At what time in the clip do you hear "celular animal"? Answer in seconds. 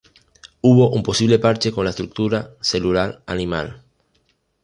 2.59-3.83